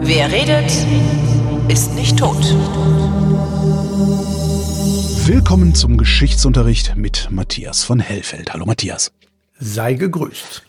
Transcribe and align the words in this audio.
Wer 0.00 0.30
redet, 0.30 0.70
ist 1.68 1.94
nicht 1.96 2.16
tot. 2.16 2.36
Willkommen 5.26 5.74
zum 5.74 5.96
Geschichtsunterricht 5.96 6.94
mit 6.94 7.28
Matthias 7.32 7.82
von 7.82 7.98
Hellfeld. 7.98 8.52
Hallo 8.52 8.66
Matthias. 8.66 9.10
Sei 9.58 9.94
gegrüßt. 9.94 10.62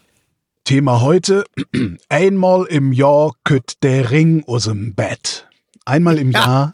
Thema 0.63 1.01
heute: 1.01 1.43
Einmal 2.09 2.65
im 2.65 2.93
Jahr 2.93 3.33
kütt 3.43 3.83
der 3.83 4.09
Ring 4.09 4.43
aus 4.47 4.63
dem 4.63 4.95
Bett. 4.95 5.48
Einmal 5.89 6.17
im 6.17 6.31
ja. 6.31 6.39
Jahr 6.39 6.73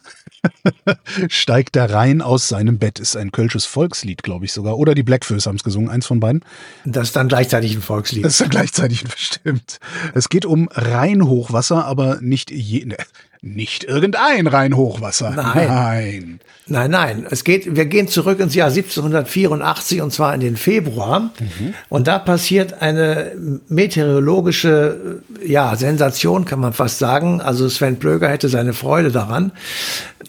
steigt 1.29 1.75
der 1.75 1.91
Rhein 1.91 2.21
aus 2.21 2.47
seinem 2.47 2.77
Bett. 2.77 2.99
Ist 2.99 3.15
ein 3.15 3.31
kölsches 3.31 3.65
Volkslied, 3.65 4.23
glaube 4.23 4.45
ich 4.45 4.53
sogar. 4.53 4.77
Oder 4.77 4.95
die 4.95 5.03
Blackfoes 5.03 5.45
haben 5.47 5.55
es 5.55 5.63
gesungen, 5.63 5.89
eins 5.89 6.05
von 6.05 6.19
beiden. 6.19 6.43
Das 6.85 7.07
ist 7.07 7.15
dann 7.15 7.27
gleichzeitig 7.27 7.75
ein 7.75 7.81
Volkslied. 7.81 8.25
Das 8.25 8.33
ist 8.33 8.41
dann 8.41 8.49
gleichzeitig 8.49 9.03
ein 9.03 9.09
bestimmt. 9.13 9.79
Es 10.13 10.29
geht 10.29 10.45
um 10.45 10.69
Rheinhochwasser, 10.71 11.85
aber 11.85 12.19
nicht 12.21 12.51
je, 12.51 12.85
ne, 12.85 12.97
nicht 13.45 13.83
irgendein 13.83 14.47
Rheinhochwasser. 14.47 15.29
Nein. 15.31 15.67
Nein. 15.67 16.39
Nein, 16.67 16.89
nein. 16.89 17.27
Es 17.29 17.43
geht, 17.43 17.75
wir 17.75 17.85
gehen 17.85 18.07
zurück 18.07 18.39
ins 18.39 18.55
Jahr 18.55 18.69
1784 18.69 20.01
und 20.01 20.11
zwar 20.11 20.33
in 20.33 20.39
den 20.39 20.57
Februar. 20.57 21.19
Mhm. 21.19 21.75
Und 21.89 22.07
da 22.07 22.17
passiert 22.17 22.81
eine 22.81 23.33
meteorologische, 23.69 25.21
ja, 25.45 25.75
Sensation, 25.75 26.45
kann 26.45 26.59
man 26.59 26.73
fast 26.73 26.97
sagen. 26.97 27.39
Also 27.39 27.69
Sven 27.69 27.97
Plöger 27.97 28.29
hätte 28.29 28.49
seine 28.49 28.73
Freude 28.73 29.11
daran. 29.11 29.51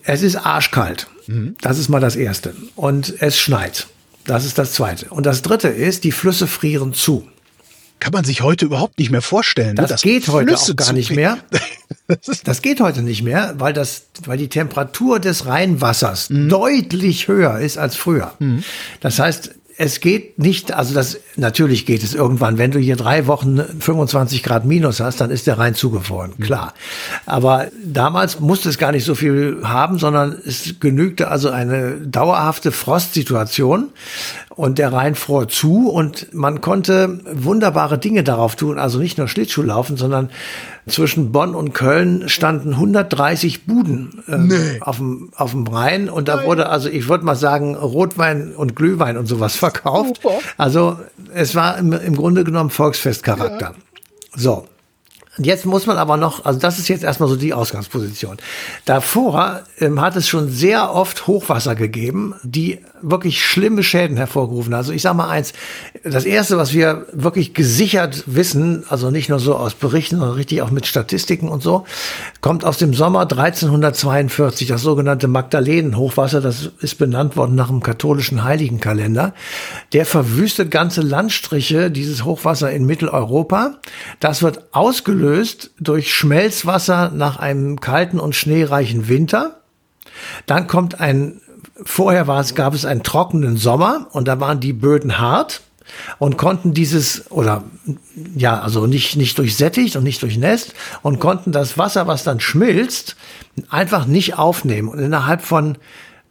Es 0.05 0.23
ist 0.23 0.37
arschkalt. 0.37 1.07
Mhm. 1.27 1.57
Das 1.63 1.79
ist 1.79 1.89
mal 1.89 2.01
das 2.01 2.17
Erste. 2.17 2.53
Und 2.75 3.15
es 3.21 3.39
schneit. 3.39 3.87
Das 4.27 4.45
ist 4.45 4.59
das 4.59 4.73
Zweite. 4.73 5.07
Und 5.09 5.25
das 5.25 5.41
Dritte 5.41 5.69
ist, 5.69 6.05
die 6.05 6.13
Flüsse 6.13 6.47
frieren 6.47 6.93
zu 6.93 7.27
kann 8.01 8.13
man 8.13 8.25
sich 8.25 8.43
heute 8.43 8.65
überhaupt 8.65 8.99
nicht 8.99 9.11
mehr 9.11 9.23
vorstellen. 9.23 9.75
Ne? 9.75 9.83
Das, 9.83 9.91
das 9.91 10.03
geht 10.03 10.29
heute 10.29 10.49
Flüsse 10.49 10.73
auch 10.73 10.77
gar 10.77 10.93
nicht 10.93 11.11
mehr. 11.11 11.39
Das 12.45 12.63
geht 12.63 12.81
heute 12.81 13.03
nicht 13.03 13.23
mehr, 13.23 13.55
weil 13.59 13.73
das, 13.73 14.07
weil 14.25 14.39
die 14.39 14.49
Temperatur 14.49 15.19
des 15.19 15.47
Rheinwassers 15.47 16.31
mhm. 16.31 16.49
deutlich 16.49 17.27
höher 17.27 17.59
ist 17.59 17.79
als 17.79 17.97
früher. 17.97 18.35
Mhm. 18.39 18.63
Das 19.01 19.19
heißt, 19.19 19.55
es 19.79 20.01
geht 20.01 20.39
nicht, 20.39 20.73
also 20.73 20.95
das, 20.95 21.19
natürlich 21.37 21.85
geht 21.85 22.03
es 22.03 22.15
irgendwann. 22.15 22.57
Wenn 22.57 22.71
du 22.71 22.79
hier 22.79 22.97
drei 22.97 23.27
Wochen 23.27 23.61
25 23.79 24.43
Grad 24.43 24.65
minus 24.65 25.01
hast, 25.01 25.21
dann 25.21 25.31
ist 25.31 25.47
der 25.47 25.59
Rhein 25.59 25.75
zugefroren, 25.75 26.33
mhm. 26.37 26.43
klar. 26.43 26.75
Aber 27.27 27.67
damals 27.85 28.41
musste 28.41 28.71
es 28.71 28.79
gar 28.79 28.93
nicht 28.93 29.05
so 29.05 29.15
viel 29.15 29.61
haben, 29.65 29.99
sondern 29.99 30.35
es 30.47 30.81
genügte 30.81 31.29
also 31.29 31.51
eine 31.51 31.97
dauerhafte 31.97 32.73
Frostsituation 32.73 33.91
und 34.57 34.79
der 34.79 34.93
Rhein 34.93 35.15
fror 35.15 35.49
zu 35.49 35.91
und 35.91 36.33
man 36.33 36.63
konnte 36.63 37.21
wunderbare 37.31 37.99
Dinge 37.99 38.25
darauf 38.25 38.57
tun, 38.57 38.79
also 38.79 38.99
nicht 38.99 39.19
nur 39.19 39.29
Schlittschuh 39.29 39.63
laufen, 39.63 39.99
sondern 39.99 40.31
zwischen 40.87 41.33
Bonn 41.33 41.55
und 41.55 41.75
Köln 41.75 42.29
standen 42.29 42.71
130 42.71 43.67
Buden 43.67 44.23
äh, 44.29 44.39
nee. 44.39 44.81
auf, 44.81 44.97
dem, 44.97 45.31
auf 45.37 45.51
dem 45.51 45.67
Rhein 45.67 46.09
und 46.09 46.29
da 46.29 46.37
Nein. 46.37 46.47
wurde 46.47 46.69
also, 46.69 46.89
ich 46.89 47.09
würde 47.09 47.25
mal 47.25 47.35
sagen, 47.35 47.75
Rotwein 47.75 48.55
und 48.55 48.77
Glühwein 48.77 49.19
und 49.19 49.27
sowas 49.27 49.57
verkauft. 49.71 50.21
Super. 50.23 50.39
Also 50.57 50.99
es 51.35 51.55
war 51.55 51.79
im, 51.79 51.93
im 51.93 52.17
Grunde 52.17 52.45
genommen 52.45 52.71
Volksfestcharakter. 52.71 53.75
Ja. 53.75 53.75
So. 54.35 54.69
Und 55.39 55.47
jetzt 55.47 55.67
muss 55.67 55.87
man 55.87 55.99
aber 55.99 56.17
noch, 56.17 56.47
also 56.47 56.59
das 56.59 56.79
ist 56.79 56.89
jetzt 56.89 57.05
erstmal 57.05 57.29
so 57.29 57.37
die 57.37 57.53
Ausgangsposition. 57.53 58.39
Davor 58.87 59.65
ähm, 59.79 60.01
hat 60.01 60.17
es 60.17 60.29
schon 60.29 60.49
sehr 60.49 60.95
oft 60.95 61.27
Hochwasser 61.27 61.75
gegeben, 61.75 62.35
die 62.43 62.79
wirklich 63.03 63.45
schlimme 63.45 63.83
Schäden 63.83 64.17
hervorgerufen. 64.17 64.75
Also 64.75 64.93
ich 64.93 65.03
sage 65.03 65.17
mal 65.17 65.29
eins, 65.29 65.53
das 66.05 66.25
erste, 66.25 66.59
was 66.59 66.73
wir 66.73 67.07
wirklich 67.13 67.55
gesichert 67.55 68.25
wissen, 68.27 68.85
also 68.89 69.11
nicht 69.11 69.29
nur 69.29 69.39
so 69.39 69.57
aus 69.57 69.75
Berichten, 69.75 70.19
sondern 70.19 70.37
richtig 70.37 70.63
auch 70.63 70.71
mit 70.71 70.87
Statistiken 70.87 71.49
und 71.49 71.63
so, 71.63 71.85
kommt 72.41 72.65
aus 72.65 72.79
dem 72.79 72.95
Sommer 72.95 73.23
1342, 73.23 74.69
das 74.69 74.83
sogenannte 74.83 75.29
Magdalenen-Hochwasser, 75.29 76.41
das 76.41 76.71
ist 76.81 76.97
benannt 76.99 77.37
worden 77.37 77.55
nach 77.55 77.69
dem 77.69 77.83
katholischen 77.83 78.45
Heiligenkalender. 78.45 79.35
Der 79.93 80.07
verwüstet 80.07 80.71
ganze 80.71 81.01
Landstriche, 81.01 81.91
dieses 81.91 82.25
Hochwasser 82.25 82.71
in 82.73 82.87
Mitteleuropa. 82.87 83.79
Das 84.21 84.43
wird 84.43 84.75
ausgelöst 84.75 85.71
durch 85.81 86.15
Schmelzwasser 86.15 87.11
nach 87.15 87.39
einem 87.39 87.81
kalten 87.81 88.21
und 88.21 88.35
schneereichen 88.35 89.09
Winter. 89.09 89.63
Dann 90.47 90.67
kommt 90.67 91.01
ein 91.01 91.41
vorher 91.85 92.27
war 92.27 92.41
es, 92.41 92.55
gab 92.55 92.75
es 92.75 92.85
einen 92.85 93.03
trockenen 93.03 93.57
Sommer 93.57 94.09
und 94.13 94.29
da 94.29 94.41
waren 94.41 94.61
die 94.61 94.73
Böden 94.73 95.19
hart 95.19 95.61
und 96.19 96.37
konnten 96.37 96.75
dieses 96.75 97.31
oder 97.31 97.65
ja, 98.35 98.61
also 98.61 98.87
nicht 98.87 99.17
nicht 99.17 99.39
durchsättigt 99.39 99.97
und 99.97 100.03
nicht 100.03 100.23
durchnässt 100.23 100.75
und 101.03 101.21
konnten 101.21 101.53
das 101.53 101.79
Wasser, 101.79 102.07
was 102.07 102.25
dann 102.25 102.41
schmilzt, 102.41 103.17
einfach 103.69 104.07
nicht 104.07 104.39
aufnehmen 104.39 104.89
und 104.89 104.99
innerhalb 104.99 105.43
von 105.43 105.79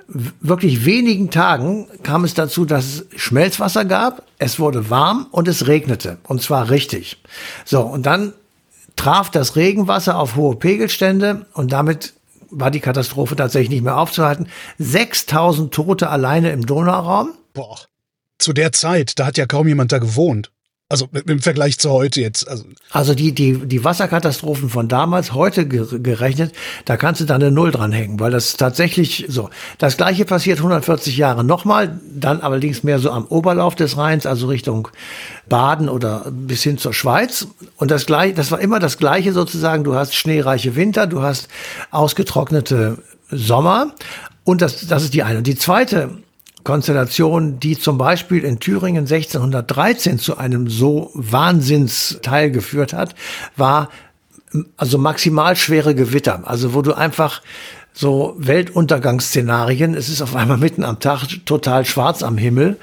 wirklich 0.08 0.86
wenigen 0.86 1.32
Tagen 1.32 1.88
kam 2.04 2.24
es 2.26 2.36
dazu, 2.36 2.66
dass 2.66 2.86
es 2.86 3.06
Schmelzwasser 3.16 3.86
gab, 3.86 4.24
es 4.38 4.60
wurde 4.60 4.90
warm 4.90 5.28
und 5.32 5.48
es 5.48 5.68
regnete 5.68 6.18
und 6.24 6.42
zwar 6.42 6.70
richtig. 6.70 7.18
So 7.64 7.82
und 7.82 8.06
dann 8.06 8.34
traf 8.96 9.30
das 9.30 9.56
Regenwasser 9.56 10.18
auf 10.18 10.36
hohe 10.36 10.56
Pegelstände 10.56 11.46
und 11.54 11.72
damit 11.72 12.14
war 12.56 12.72
die 12.72 12.80
Katastrophe 12.80 13.36
tatsächlich 13.36 13.70
nicht 13.70 13.84
mehr 13.84 13.98
aufzuhalten. 13.98 14.48
6000 14.80 15.74
Tote 15.74 16.10
alleine 16.10 16.52
im 16.52 16.66
Donauraum. 16.66 17.34
Boah. 17.54 17.80
Zu 18.38 18.54
der 18.54 18.72
Zeit, 18.72 19.20
da 19.20 19.26
hat 19.26 19.38
ja 19.38 19.46
kaum 19.46 19.68
jemand 19.68 19.92
da 19.92 20.00
gewohnt. 20.00 20.52
Also 20.88 21.08
im 21.26 21.40
Vergleich 21.40 21.80
zu 21.80 21.90
heute 21.90 22.22
jetzt. 22.22 22.48
Also, 22.48 22.64
also 22.92 23.16
die, 23.16 23.32
die, 23.32 23.54
die 23.66 23.84
Wasserkatastrophen 23.84 24.70
von 24.70 24.88
damals, 24.88 25.34
heute 25.34 25.68
gerechnet, 25.68 26.54
da 26.86 26.96
kannst 26.96 27.22
du 27.22 27.26
da 27.26 27.34
eine 27.34 27.50
Null 27.50 27.72
dranhängen, 27.72 28.20
weil 28.20 28.30
das 28.30 28.56
tatsächlich 28.56 29.26
so. 29.28 29.50
Das 29.80 29.98
gleiche 29.98 30.26
passiert 30.26 30.60
140 30.60 31.18
Jahre 31.18 31.44
nochmal, 31.44 32.00
dann 32.14 32.40
allerdings 32.40 32.84
mehr 32.84 33.00
so 33.00 33.10
am 33.10 33.26
Oberlauf 33.26 33.74
des 33.74 33.98
Rheins, 33.98 34.28
also 34.28 34.46
Richtung 34.46 34.88
Baden 35.50 35.90
oder 35.90 36.32
bis 36.32 36.62
hin 36.62 36.78
zur 36.78 36.94
Schweiz. 36.94 37.48
Und 37.78 37.90
das 37.90 38.06
gleiche, 38.06 38.36
das 38.36 38.52
war 38.52 38.60
immer 38.60 38.78
das 38.78 39.00
gleiche 39.00 39.34
sozusagen. 39.34 39.84
Du 39.84 39.96
hast 39.96 40.14
schneereiche 40.14 40.76
Winter, 40.76 41.08
du 41.08 41.24
hast 41.24 41.48
ausgetrocknete 41.90 43.00
Sommer. 43.32 43.96
Und 44.44 44.62
das, 44.62 44.86
das 44.86 45.02
ist 45.02 45.16
die 45.16 45.24
eine. 45.24 45.40
Und 45.40 45.48
die 45.48 45.56
zweite 45.56 46.12
Konstellation, 46.66 47.60
die 47.60 47.80
zum 47.80 47.98
Beispiel 47.98 48.44
in 48.44 48.60
Thüringen 48.60 49.06
1613 49.06 50.20
zu 50.20 50.38
einem 50.38 50.68
so 50.68 51.12
Wahnsinnsteil 51.14 52.52
geführt 52.52 52.92
hat, 52.92 53.16
war 53.56 53.90
also 54.76 54.98
maximal 54.98 55.56
schwere 55.56 55.96
Gewitter. 55.96 56.42
Also 56.44 56.74
wo 56.74 56.82
du 56.82 56.94
einfach 56.94 57.42
so 57.98 58.36
Weltuntergangsszenarien. 58.38 59.96
Es 59.96 60.10
ist 60.10 60.22
auf 60.22 60.36
einmal 60.36 60.58
mitten 60.58 60.84
am 60.84 61.00
Tag 61.00 61.26
total 61.46 61.86
schwarz 61.86 62.24
am 62.24 62.38
Himmel 62.38 62.78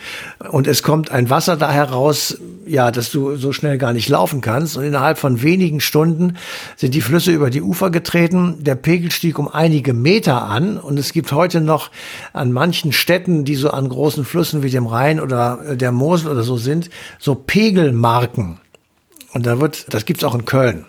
und 0.51 0.67
es 0.67 0.83
kommt 0.83 1.11
ein 1.11 1.29
Wasser 1.29 1.59
da 1.59 1.71
heraus, 1.71 2.39
ja, 2.67 2.91
dass 2.91 3.11
du 3.11 3.37
so 3.37 3.53
schnell 3.53 3.77
gar 3.77 3.93
nicht 3.93 4.09
laufen 4.09 4.41
kannst. 4.41 4.79
Und 4.79 4.85
innerhalb 4.85 5.19
von 5.19 5.43
wenigen 5.43 5.81
Stunden 5.81 6.39
sind 6.77 6.95
die 6.95 7.03
Flüsse 7.03 7.31
über 7.31 7.51
die 7.51 7.61
Ufer 7.61 7.91
getreten. 7.91 8.65
Der 8.65 8.75
Pegel 8.75 9.11
stieg 9.11 9.39
um 9.39 9.49
einige 9.49 9.93
Meter 9.93 10.45
an 10.45 10.79
und 10.79 10.99
es 10.99 11.13
gibt 11.13 11.31
heute 11.31 11.61
noch 11.61 11.91
an 12.33 12.51
manchen 12.51 12.93
Städten, 12.93 13.45
die 13.45 13.57
so 13.57 13.71
an 13.71 13.91
großen 13.91 14.25
Flüssen 14.25 14.63
wie 14.63 14.71
dem 14.71 14.87
Rhein 14.87 15.21
oder 15.21 15.77
der 15.77 15.93
Mosel 15.93 16.31
oder 16.31 16.43
so 16.43 16.57
sind, 16.57 16.89
so 17.19 17.35
Pegelmarken. 17.35 18.61
Und 19.35 19.45
da 19.45 19.61
wird, 19.61 19.93
das 19.93 20.07
gibt's 20.07 20.25
auch 20.25 20.35
in 20.35 20.47
Köln. 20.47 20.87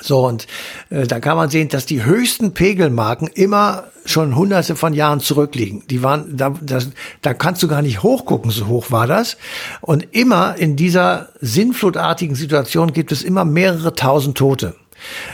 So, 0.00 0.26
und 0.26 0.46
äh, 0.90 1.06
da 1.06 1.20
kann 1.20 1.36
man 1.36 1.50
sehen, 1.50 1.68
dass 1.68 1.86
die 1.86 2.04
höchsten 2.04 2.54
Pegelmarken 2.54 3.28
immer 3.28 3.84
schon 4.04 4.36
hunderte 4.36 4.74
von 4.74 4.94
Jahren 4.94 5.20
zurückliegen. 5.20 5.82
Die 5.88 6.02
waren, 6.02 6.36
da, 6.36 6.54
das, 6.60 6.90
da 7.22 7.34
kannst 7.34 7.62
du 7.62 7.68
gar 7.68 7.82
nicht 7.82 8.02
hochgucken, 8.02 8.50
so 8.50 8.66
hoch 8.66 8.90
war 8.90 9.06
das. 9.06 9.36
Und 9.80 10.14
immer 10.14 10.56
in 10.56 10.76
dieser 10.76 11.28
sinnflutartigen 11.40 12.34
Situation 12.34 12.92
gibt 12.92 13.12
es 13.12 13.22
immer 13.22 13.44
mehrere 13.44 13.94
tausend 13.94 14.38
Tote. 14.38 14.74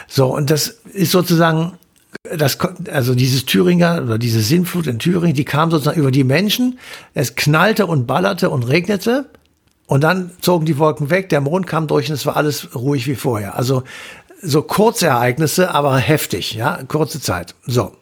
So, 0.08 0.26
und 0.34 0.50
das 0.50 0.69
ist 0.93 1.12
sozusagen 1.12 1.78
das, 2.22 2.58
also 2.90 3.14
dieses 3.14 3.44
Thüringer 3.46 4.02
oder 4.02 4.19
diese 4.19 4.40
Sinnflut 4.40 4.87
in 4.87 4.99
Thüringen, 4.99 5.34
die 5.34 5.44
kam 5.44 5.70
sozusagen 5.70 6.00
über 6.00 6.10
die 6.10 6.25
Menschen. 6.25 6.78
Es 7.12 7.37
knallte 7.37 7.87
und 7.87 8.06
ballerte 8.06 8.50
und 8.50 8.64
regnete. 8.64 9.26
Und 9.87 10.02
dann 10.02 10.31
zogen 10.40 10.64
die 10.64 10.78
Wolken 10.78 11.10
weg, 11.10 11.28
der 11.28 11.43
Mond 11.43 11.67
kam 11.67 11.87
durch 11.87 12.08
und 12.08 12.14
es 12.14 12.25
war 12.25 12.38
alles 12.38 12.75
ruhig 12.75 13.06
wie 13.06 13.17
vorher. 13.17 13.56
Also 13.56 13.82
so 14.44 14.62
Kurzereignisse, 14.62 15.73
aber 15.73 15.96
heftig, 15.99 16.52
ja, 16.52 16.82
kurze 16.87 17.20
Zeit. 17.20 17.55
So. 17.67 17.96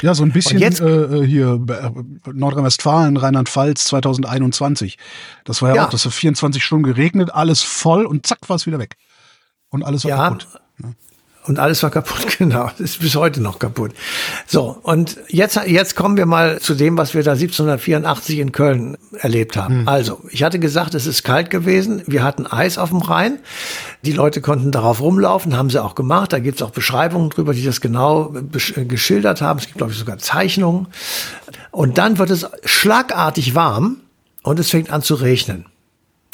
Ja, 0.00 0.14
so 0.14 0.22
ein 0.22 0.32
bisschen 0.32 0.58
jetzt, 0.58 0.80
äh, 0.80 0.84
äh 0.86 1.26
hier 1.26 1.60
äh, 1.68 2.30
Nordrhein-Westfalen, 2.32 3.16
Rheinland-Pfalz 3.16 3.84
2021. 3.84 4.96
Das 5.44 5.60
war 5.60 5.70
ja, 5.70 5.76
ja, 5.76 5.86
auch, 5.86 5.90
das 5.90 6.04
hat 6.04 6.12
24 6.12 6.62
Stunden 6.62 6.84
geregnet, 6.84 7.34
alles 7.34 7.62
voll 7.62 8.06
und 8.06 8.26
zack 8.26 8.48
war 8.48 8.56
es 8.56 8.66
wieder 8.66 8.78
weg. 8.78 8.96
Und 9.70 9.82
alles 9.82 10.04
war 10.04 10.10
ja. 10.10 10.16
kaputt. 10.28 10.46
Ja. 10.82 10.90
Und 11.48 11.58
alles 11.58 11.82
war 11.82 11.90
kaputt, 11.90 12.26
genau. 12.38 12.70
Ist 12.78 13.00
bis 13.00 13.16
heute 13.16 13.40
noch 13.40 13.58
kaputt. 13.58 13.92
So, 14.46 14.78
und 14.82 15.16
jetzt, 15.28 15.58
jetzt 15.66 15.96
kommen 15.96 16.18
wir 16.18 16.26
mal 16.26 16.60
zu 16.60 16.74
dem, 16.74 16.98
was 16.98 17.14
wir 17.14 17.22
da 17.22 17.32
1784 17.32 18.38
in 18.38 18.52
Köln 18.52 18.98
erlebt 19.18 19.56
haben. 19.56 19.80
Hm. 19.80 19.88
Also, 19.88 20.20
ich 20.30 20.42
hatte 20.42 20.58
gesagt, 20.58 20.94
es 20.94 21.06
ist 21.06 21.24
kalt 21.24 21.48
gewesen. 21.48 22.02
Wir 22.06 22.22
hatten 22.22 22.46
Eis 22.46 22.76
auf 22.76 22.90
dem 22.90 22.98
Rhein. 22.98 23.38
Die 24.02 24.12
Leute 24.12 24.42
konnten 24.42 24.70
darauf 24.70 25.00
rumlaufen, 25.00 25.56
haben 25.56 25.70
sie 25.70 25.82
auch 25.82 25.94
gemacht. 25.94 26.34
Da 26.34 26.38
gibt's 26.38 26.60
auch 26.60 26.70
Beschreibungen 26.70 27.30
drüber, 27.30 27.54
die 27.54 27.64
das 27.64 27.80
genau 27.80 28.34
geschildert 28.76 29.40
haben. 29.40 29.58
Es 29.58 29.66
gibt, 29.66 29.78
glaube 29.78 29.92
ich, 29.92 29.98
sogar 29.98 30.18
Zeichnungen. 30.18 30.88
Und 31.70 31.96
dann 31.96 32.18
wird 32.18 32.28
es 32.28 32.46
schlagartig 32.64 33.54
warm 33.54 34.00
und 34.42 34.58
es 34.58 34.70
fängt 34.70 34.90
an 34.90 35.02
zu 35.02 35.14
regnen. 35.14 35.64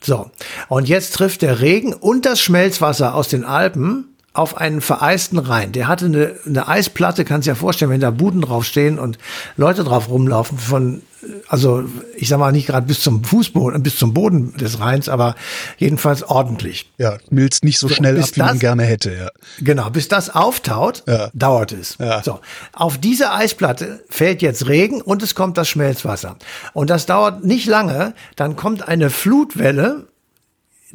So, 0.02 0.30
und 0.68 0.88
jetzt 0.88 1.14
trifft 1.14 1.42
der 1.42 1.60
Regen 1.60 1.94
und 1.94 2.26
das 2.26 2.40
Schmelzwasser 2.40 3.14
aus 3.14 3.28
den 3.28 3.44
Alpen 3.44 4.13
auf 4.34 4.56
einen 4.56 4.80
vereisten 4.80 5.38
Rhein. 5.38 5.70
Der 5.70 5.86
hatte 5.86 6.06
eine, 6.06 6.34
eine 6.44 6.66
Eisplatte, 6.66 7.24
kannst 7.24 7.46
du 7.46 7.52
dir 7.52 7.56
vorstellen, 7.56 7.92
wenn 7.92 8.00
da 8.00 8.10
Buden 8.10 8.40
draufstehen 8.40 8.98
und 8.98 9.16
Leute 9.56 9.84
drauf 9.84 10.08
rumlaufen 10.08 10.58
von, 10.58 11.02
also 11.46 11.84
ich 12.16 12.28
sag 12.28 12.40
mal 12.40 12.50
nicht 12.50 12.66
gerade 12.66 12.84
bis 12.84 13.00
zum 13.00 13.22
Fußboden, 13.22 13.80
bis 13.84 13.96
zum 13.96 14.12
Boden 14.12 14.52
des 14.56 14.80
Rheins, 14.80 15.08
aber 15.08 15.36
jedenfalls 15.78 16.24
ordentlich. 16.24 16.90
Ja, 16.98 17.18
milzt 17.30 17.62
nicht 17.62 17.78
so, 17.78 17.86
so 17.86 17.94
schnell 17.94 18.20
ab, 18.20 18.28
wie 18.34 18.40
das, 18.40 18.48
man 18.48 18.58
gerne 18.58 18.82
hätte, 18.82 19.14
ja. 19.14 19.28
Genau, 19.60 19.88
bis 19.90 20.08
das 20.08 20.34
auftaut, 20.34 21.04
ja. 21.06 21.30
dauert 21.32 21.70
es. 21.70 21.96
Ja. 22.00 22.20
So, 22.24 22.40
auf 22.72 22.98
diese 22.98 23.32
Eisplatte 23.32 24.02
fällt 24.10 24.42
jetzt 24.42 24.66
Regen 24.66 25.00
und 25.00 25.22
es 25.22 25.36
kommt 25.36 25.56
das 25.58 25.68
Schmelzwasser. 25.68 26.36
Und 26.72 26.90
das 26.90 27.06
dauert 27.06 27.44
nicht 27.44 27.66
lange, 27.66 28.14
dann 28.34 28.56
kommt 28.56 28.88
eine 28.88 29.10
Flutwelle 29.10 30.08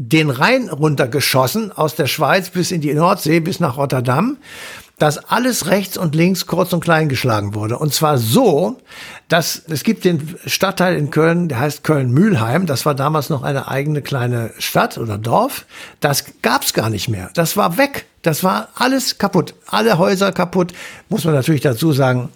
den 0.01 0.30
Rhein 0.30 0.69
runtergeschossen 0.69 1.74
aus 1.74 1.94
der 1.96 2.07
Schweiz 2.07 2.50
bis 2.50 2.72
in 2.72 2.80
die 2.80 2.94
Nordsee, 2.94 3.42
bis 3.42 3.60
nach 3.60 3.75
Rotterdam, 3.75 4.38
dass 4.98 5.18
alles 5.18 5.68
rechts 5.68 5.98
und 5.98 6.16
links 6.16 6.46
kurz 6.46 6.72
und 6.72 6.80
klein 6.80 7.10
geschlagen 7.10 7.54
wurde. 7.54 7.78
Und 7.78 7.94
zwar 7.94 8.18
so, 8.18 8.78
dass 9.28 9.62
es 9.68 9.84
gibt 9.84 10.06
den 10.06 10.38
Stadtteil 10.46 10.96
in 10.96 11.12
Köln, 11.12 11.50
der 11.50 11.60
heißt 11.60 11.84
Köln-Mühlheim. 11.84 12.66
Das 12.66 12.86
war 12.86 12.96
damals 12.96 13.30
noch 13.30 13.44
eine 13.44 13.68
eigene 13.68 14.01
kleine 14.01 14.51
Stadt 14.57 14.98
oder 14.98 15.18
Dorf. 15.18 15.66
Das 16.00 16.24
gab's 16.42 16.72
gar 16.74 16.90
nicht 16.90 17.10
mehr. 17.10 17.30
Das 17.34 17.57
war 17.57 17.78
weg. 17.78 18.06
Das 18.22 18.42
war 18.42 18.69
alles 18.75 19.18
kaputt. 19.18 19.54
Alle 19.68 19.98
Häuser 19.98 20.31
kaputt. 20.31 20.74
Muss 21.10 21.25
man 21.25 21.34
natürlich 21.34 21.62
dazu 21.62 21.92
sagen, 21.92 22.30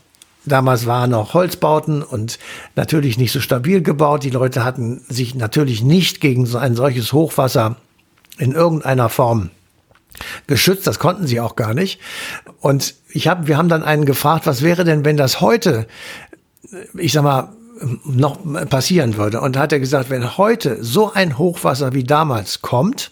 Damals 0.45 0.86
waren 0.86 1.12
noch 1.12 1.34
Holzbauten 1.34 2.04
und 2.04 2.38
natürlich 2.75 3.18
nicht 3.18 3.31
so 3.31 3.40
stabil 3.40 3.81
gebaut. 3.81 4.24
Die 4.24 4.30
Leute 4.30 4.66
hatten 4.66 5.01
sich 5.07 5.36
natürlich 5.36 5.84
nicht 5.84 6.19
gegen 6.19 6.45
so 6.45 6.57
ein 6.57 6.75
solches 6.75 7.13
Hochwasser 7.13 7.78
in 8.38 8.51
irgendeiner 8.51 9.10
Form 9.10 9.51
geschützt. 10.48 10.86
Das 10.86 11.00
konnten 11.00 11.28
sie 11.28 11.40
auch 11.40 11.56
gar 11.56 11.74
nicht. 11.74 12.00
Und 12.60 12.95
ich 13.10 13.28
habe, 13.28 13.48
wir 13.48 13.57
haben 13.57 13.69
dann 13.69 13.84
einen 13.84 14.06
gefragt, 14.06 14.45
was 14.45 14.62
wäre 14.62 14.84
denn, 14.84 15.06
wenn 15.06 15.18
das 15.18 15.40
heute, 15.40 15.88
ich 16.98 17.13
sag 17.13 17.24
mal, 17.24 17.50
noch 18.04 18.39
passieren 18.69 19.16
würde? 19.16 19.39
Und 19.39 19.57
hat 19.57 19.72
er 19.72 19.80
gesagt, 19.80 20.10
wenn 20.10 20.38
heute 20.38 20.84
so 20.84 21.13
ein 21.13 21.38
Hochwasser 21.38 21.94
wie 21.94 22.04
damals 22.04 22.62
kommt, 22.62 23.12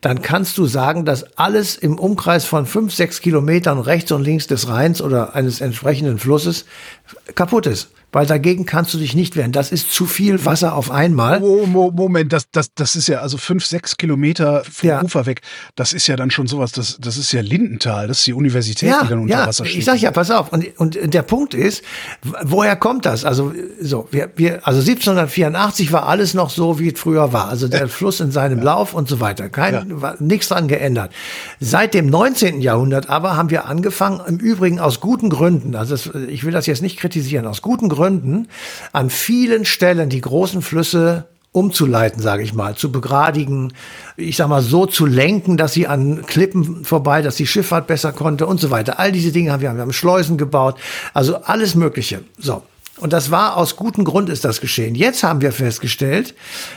dann 0.00 0.22
kannst 0.22 0.58
du 0.58 0.66
sagen, 0.66 1.04
dass 1.04 1.36
alles 1.36 1.76
im 1.76 1.98
Umkreis 1.98 2.44
von 2.44 2.66
fünf, 2.66 2.94
sechs 2.94 3.20
Kilometern 3.20 3.80
rechts 3.80 4.12
und 4.12 4.22
links 4.22 4.46
des 4.46 4.68
Rheins 4.68 5.02
oder 5.02 5.34
eines 5.34 5.60
entsprechenden 5.60 6.18
Flusses 6.18 6.64
kaputt 7.34 7.66
ist 7.66 7.90
weil 8.12 8.26
dagegen 8.26 8.64
kannst 8.64 8.94
du 8.94 8.98
dich 8.98 9.14
nicht 9.14 9.36
wehren. 9.36 9.52
Das 9.52 9.70
ist 9.70 9.92
zu 9.92 10.06
viel 10.06 10.44
Wasser 10.44 10.74
auf 10.74 10.90
einmal. 10.90 11.40
Moment, 11.40 12.32
das, 12.32 12.50
das, 12.50 12.72
das 12.74 12.96
ist 12.96 13.08
ja 13.08 13.20
also 13.20 13.36
fünf, 13.36 13.66
sechs 13.66 13.96
Kilometer 13.96 14.62
vom 14.64 14.88
ja. 14.88 15.02
Ufer 15.02 15.26
weg. 15.26 15.42
Das 15.76 15.92
ist 15.92 16.06
ja 16.06 16.16
dann 16.16 16.30
schon 16.30 16.46
sowas, 16.46 16.72
das, 16.72 16.98
das 17.00 17.18
ist 17.18 17.32
ja 17.32 17.42
Lindenthal, 17.42 18.08
das 18.08 18.20
ist 18.20 18.26
die 18.26 18.32
Universität, 18.32 18.88
ja, 18.88 19.02
die 19.02 19.08
dann 19.08 19.20
unter 19.20 19.34
ja, 19.34 19.46
Wasser 19.46 19.64
steht. 19.64 19.78
Ich 19.78 19.84
sag 19.84 20.00
ja, 20.00 20.10
pass 20.10 20.30
auf. 20.30 20.52
Und, 20.52 20.76
und 20.78 21.12
der 21.12 21.22
Punkt 21.22 21.52
ist, 21.52 21.84
woher 22.44 22.76
kommt 22.76 23.04
das? 23.04 23.24
Also, 23.24 23.52
so, 23.80 24.08
wir, 24.10 24.30
wir, 24.36 24.66
also 24.66 24.80
1784 24.80 25.92
war 25.92 26.08
alles 26.08 26.32
noch 26.32 26.48
so, 26.50 26.78
wie 26.78 26.88
es 26.88 26.98
früher 26.98 27.32
war. 27.32 27.48
Also 27.48 27.68
der 27.68 27.88
Fluss 27.88 28.20
in 28.20 28.30
seinem 28.30 28.62
Lauf 28.62 28.94
und 28.94 29.08
so 29.08 29.20
weiter. 29.20 29.48
Kein, 29.50 30.00
war 30.00 30.16
nichts 30.18 30.48
dran 30.48 30.66
geändert. 30.68 31.12
Seit 31.60 31.92
dem 31.92 32.06
19. 32.06 32.60
Jahrhundert 32.60 33.10
aber 33.10 33.36
haben 33.36 33.50
wir 33.50 33.66
angefangen, 33.66 34.20
im 34.26 34.38
Übrigen 34.38 34.80
aus 34.80 35.00
guten 35.00 35.28
Gründen, 35.28 35.74
also 35.74 35.94
das, 35.94 36.10
ich 36.28 36.44
will 36.44 36.52
das 36.52 36.66
jetzt 36.66 36.82
nicht 36.82 36.98
kritisieren, 36.98 37.46
aus 37.46 37.62
guten 37.62 37.88
Gründen, 37.88 37.97
Gründen 37.98 38.48
an 38.92 39.10
vielen 39.10 39.64
Stellen 39.64 40.08
die 40.08 40.20
großen 40.20 40.62
Flüsse 40.62 41.26
umzuleiten, 41.50 42.22
sage 42.22 42.42
ich 42.44 42.54
mal, 42.54 42.76
zu 42.76 42.92
begradigen, 42.92 43.72
ich 44.16 44.36
sag 44.36 44.48
mal 44.48 44.62
so 44.62 44.86
zu 44.86 45.06
lenken, 45.06 45.56
dass 45.56 45.72
sie 45.72 45.88
an 45.88 46.24
Klippen 46.26 46.84
vorbei, 46.84 47.22
dass 47.22 47.36
die 47.36 47.46
Schifffahrt 47.46 47.88
besser 47.88 48.12
konnte 48.12 48.46
und 48.46 48.60
so 48.60 48.70
weiter. 48.70 49.00
All 49.00 49.10
diese 49.10 49.32
Dinge 49.32 49.50
haben 49.50 49.62
wir, 49.62 49.74
wir 49.74 49.80
haben 49.80 49.92
Schleusen 49.92 50.38
gebaut, 50.38 50.76
also 51.14 51.38
alles 51.42 51.74
Mögliche. 51.74 52.20
So. 52.38 52.62
Und 52.98 53.12
das 53.12 53.30
war 53.30 53.56
aus 53.56 53.76
gutem 53.76 54.04
Grund 54.04 54.28
ist 54.28 54.44
das 54.44 54.60
geschehen. 54.60 54.94
Jetzt 54.94 55.22
haben 55.22 55.40
wir 55.40 55.52
festgestellt, 55.52 56.34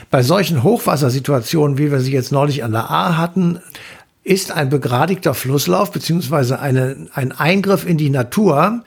bei 0.10 0.24
solchen 0.24 0.64
Hochwassersituationen, 0.64 1.78
wie 1.78 1.92
wir 1.92 2.00
sie 2.00 2.14
jetzt 2.14 2.32
neulich 2.32 2.64
an 2.64 2.72
der 2.72 2.90
A 2.90 3.18
hatten, 3.18 3.60
ist 4.24 4.52
ein 4.52 4.70
begradigter 4.70 5.34
Flusslauf 5.34 5.92
eine, 5.92 7.08
ein 7.14 7.32
Eingriff 7.32 7.88
in 7.88 7.98
die 7.98 8.12
Natur 8.12 8.84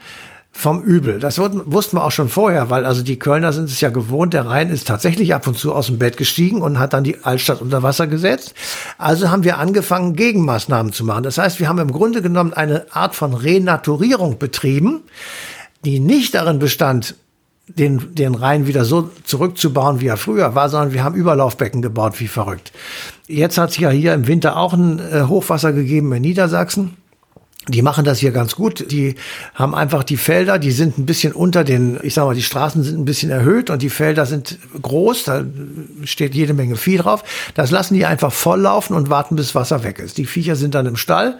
vom 0.56 0.82
Übel. 0.82 1.18
Das 1.18 1.38
wussten 1.38 1.96
wir 1.96 2.04
auch 2.04 2.12
schon 2.12 2.28
vorher, 2.28 2.70
weil 2.70 2.86
also 2.86 3.02
die 3.02 3.18
Kölner 3.18 3.52
sind 3.52 3.68
es 3.68 3.80
ja 3.80 3.90
gewohnt, 3.90 4.32
der 4.32 4.46
Rhein 4.46 4.70
ist 4.70 4.86
tatsächlich 4.86 5.34
ab 5.34 5.46
und 5.48 5.58
zu 5.58 5.74
aus 5.74 5.86
dem 5.86 5.98
Bett 5.98 6.16
gestiegen 6.16 6.62
und 6.62 6.78
hat 6.78 6.92
dann 6.92 7.02
die 7.02 7.24
Altstadt 7.24 7.60
unter 7.60 7.82
Wasser 7.82 8.06
gesetzt. 8.06 8.54
Also 8.96 9.30
haben 9.30 9.42
wir 9.42 9.58
angefangen, 9.58 10.14
Gegenmaßnahmen 10.14 10.92
zu 10.92 11.04
machen. 11.04 11.24
Das 11.24 11.38
heißt, 11.38 11.58
wir 11.58 11.68
haben 11.68 11.80
im 11.80 11.90
Grunde 11.90 12.22
genommen 12.22 12.54
eine 12.54 12.86
Art 12.94 13.16
von 13.16 13.34
Renaturierung 13.34 14.38
betrieben, 14.38 15.02
die 15.84 15.98
nicht 15.98 16.34
darin 16.36 16.60
bestand, 16.60 17.16
den, 17.66 18.14
den 18.14 18.34
Rhein 18.34 18.66
wieder 18.66 18.84
so 18.84 19.10
zurückzubauen, 19.24 20.00
wie 20.00 20.06
er 20.06 20.16
früher 20.16 20.54
war, 20.54 20.68
sondern 20.68 20.92
wir 20.92 21.02
haben 21.02 21.14
Überlaufbecken 21.14 21.82
gebaut, 21.82 22.20
wie 22.20 22.28
verrückt. 22.28 22.72
Jetzt 23.26 23.58
hat 23.58 23.70
es 23.70 23.78
ja 23.78 23.90
hier 23.90 24.14
im 24.14 24.26
Winter 24.26 24.56
auch 24.56 24.74
ein 24.74 24.98
äh, 24.98 25.22
Hochwasser 25.22 25.72
gegeben 25.72 26.12
in 26.12 26.22
Niedersachsen. 26.22 26.96
Die 27.68 27.82
machen 27.82 28.04
das 28.04 28.18
hier 28.18 28.30
ganz 28.30 28.56
gut. 28.56 28.90
Die 28.90 29.14
haben 29.54 29.74
einfach 29.74 30.04
die 30.04 30.18
Felder, 30.18 30.58
die 30.58 30.70
sind 30.70 30.98
ein 30.98 31.06
bisschen 31.06 31.32
unter 31.32 31.64
den, 31.64 31.98
ich 32.02 32.14
sag 32.14 32.26
mal, 32.26 32.34
die 32.34 32.42
Straßen 32.42 32.82
sind 32.82 32.98
ein 32.98 33.04
bisschen 33.06 33.30
erhöht 33.30 33.70
und 33.70 33.80
die 33.80 33.88
Felder 33.88 34.26
sind 34.26 34.58
groß, 34.80 35.24
da 35.24 35.44
steht 36.04 36.34
jede 36.34 36.52
Menge 36.52 36.76
Vieh 36.76 36.98
drauf. 36.98 37.24
Das 37.54 37.70
lassen 37.70 37.94
die 37.94 38.04
einfach 38.04 38.32
volllaufen 38.32 38.94
und 38.94 39.08
warten, 39.08 39.36
bis 39.36 39.54
Wasser 39.54 39.82
weg 39.82 39.98
ist. 39.98 40.18
Die 40.18 40.26
Viecher 40.26 40.56
sind 40.56 40.74
dann 40.74 40.86
im 40.86 40.96
Stall 40.96 41.38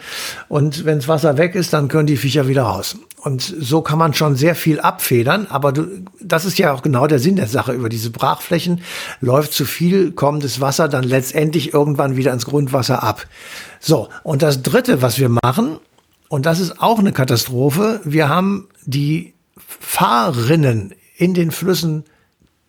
und 0.48 0.84
wenn 0.84 0.98
das 0.98 1.08
Wasser 1.08 1.36
weg 1.36 1.54
ist, 1.54 1.72
dann 1.72 1.88
können 1.88 2.06
die 2.06 2.16
Viecher 2.16 2.48
wieder 2.48 2.62
raus. 2.62 2.96
Und 3.18 3.42
so 3.42 3.80
kann 3.80 3.98
man 3.98 4.12
schon 4.12 4.36
sehr 4.36 4.54
viel 4.54 4.80
abfedern, 4.80 5.46
aber 5.48 5.72
du, 5.72 5.86
das 6.20 6.44
ist 6.44 6.58
ja 6.58 6.72
auch 6.72 6.82
genau 6.82 7.06
der 7.06 7.18
Sinn 7.18 7.36
der 7.36 7.46
Sache. 7.46 7.72
Über 7.72 7.88
diese 7.88 8.10
Brachflächen 8.10 8.82
läuft 9.20 9.52
zu 9.52 9.64
viel 9.64 10.12
kommendes 10.12 10.60
Wasser 10.60 10.88
dann 10.88 11.04
letztendlich 11.04 11.72
irgendwann 11.72 12.16
wieder 12.16 12.32
ins 12.32 12.44
Grundwasser 12.44 13.02
ab. 13.02 13.26
So, 13.80 14.08
und 14.22 14.42
das 14.42 14.62
Dritte, 14.62 15.00
was 15.00 15.18
wir 15.18 15.30
machen, 15.30 15.78
und 16.34 16.46
das 16.46 16.58
ist 16.58 16.82
auch 16.82 16.98
eine 16.98 17.12
Katastrophe. 17.12 18.00
Wir 18.02 18.28
haben 18.28 18.66
die 18.86 19.34
Fahrrinnen 19.56 20.92
in 21.16 21.32
den 21.32 21.52
Flüssen 21.52 22.06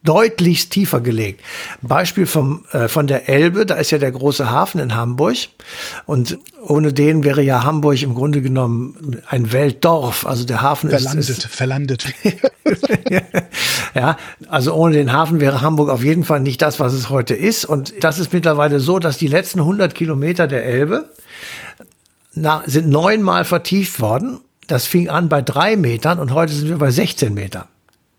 deutlichst 0.04 0.70
tiefer 0.70 1.02
gelegt. 1.02 1.42
Beispiel 1.82 2.28
vom, 2.28 2.66
äh, 2.74 2.88
von 2.88 3.08
der 3.08 3.28
Elbe, 3.28 3.66
da 3.66 3.74
ist 3.74 3.90
ja 3.90 3.98
der 3.98 4.12
große 4.12 4.52
Hafen 4.52 4.80
in 4.80 4.94
Hamburg 4.94 5.36
und 6.06 6.38
ohne 6.62 6.94
den 6.94 7.24
wäre 7.24 7.42
ja 7.42 7.64
Hamburg 7.64 8.00
im 8.04 8.14
Grunde 8.14 8.44
genommen 8.44 9.24
ein 9.28 9.52
Weltdorf. 9.52 10.28
Also 10.28 10.46
der 10.46 10.62
Hafen 10.62 10.92
verlandet, 10.92 11.28
ist, 11.28 11.30
ist 11.30 11.48
verlandet. 11.48 12.06
ja, 13.96 14.16
also 14.48 14.76
ohne 14.76 14.94
den 14.94 15.12
Hafen 15.12 15.40
wäre 15.40 15.62
Hamburg 15.62 15.90
auf 15.90 16.04
jeden 16.04 16.24
Fall 16.24 16.40
nicht 16.40 16.62
das, 16.62 16.80
was 16.80 16.94
es 16.94 17.10
heute 17.10 17.34
ist. 17.34 17.66
Und 17.66 17.96
das 18.04 18.20
ist 18.20 18.32
mittlerweile 18.32 18.80
so, 18.80 19.00
dass 19.00 19.18
die 19.18 19.28
letzten 19.28 19.62
100 19.62 19.96
Kilometer 19.96 20.46
der 20.46 20.66
Elbe 20.66 21.10
na, 22.36 22.64
sind 22.66 22.90
neunmal 22.90 23.46
vertieft 23.46 24.00
worden. 24.00 24.40
Das 24.68 24.86
fing 24.86 25.10
an 25.10 25.30
bei 25.30 25.42
drei 25.42 25.76
Metern 25.76 26.20
und 26.20 26.34
heute 26.34 26.54
sind 26.54 26.70
wir 26.70 26.78
bei 26.78 26.92
16 26.92 27.34
Metern. 27.34 27.66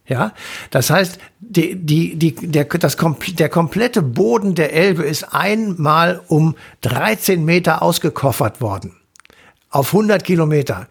Ja, 0.08 0.32
das 0.70 0.90
heißt, 0.90 1.18
die, 1.40 1.75
die, 1.75 2.14
die, 2.14 2.32
der, 2.35 2.64
das, 2.66 2.96
der 2.96 3.49
komplette 3.49 4.02
Boden 4.02 4.54
der 4.54 4.73
Elbe 4.73 5.02
ist 5.02 5.35
einmal 5.35 6.20
um 6.28 6.54
13 6.82 7.44
Meter 7.44 7.82
ausgekoffert 7.82 8.61
worden. 8.61 8.94
Auf 9.68 9.92
100 9.92 10.23
Kilometer 10.23 10.87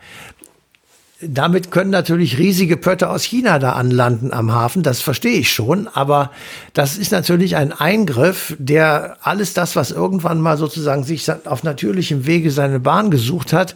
damit 1.27 1.71
können 1.71 1.91
natürlich 1.91 2.37
riesige 2.37 2.77
Pötte 2.77 3.09
aus 3.09 3.23
China 3.23 3.59
da 3.59 3.73
anlanden 3.73 4.33
am 4.33 4.51
Hafen, 4.51 4.83
das 4.83 5.01
verstehe 5.01 5.39
ich 5.39 5.51
schon, 5.51 5.87
aber 5.87 6.31
das 6.73 6.97
ist 6.97 7.11
natürlich 7.11 7.55
ein 7.55 7.71
Eingriff, 7.71 8.55
der 8.59 9.17
alles 9.21 9.53
das, 9.53 9.75
was 9.75 9.91
irgendwann 9.91 10.41
mal 10.41 10.57
sozusagen 10.57 11.03
sich 11.03 11.29
auf 11.45 11.63
natürlichem 11.63 12.25
Wege 12.25 12.51
seine 12.51 12.79
Bahn 12.79 13.11
gesucht 13.11 13.53
hat, 13.53 13.75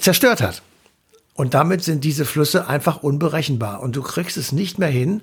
zerstört 0.00 0.40
hat. 0.40 0.62
Und 1.34 1.54
damit 1.54 1.82
sind 1.84 2.04
diese 2.04 2.24
Flüsse 2.24 2.66
einfach 2.66 3.02
unberechenbar 3.02 3.82
und 3.82 3.94
du 3.94 4.02
kriegst 4.02 4.36
es 4.36 4.52
nicht 4.52 4.78
mehr 4.78 4.88
hin. 4.88 5.20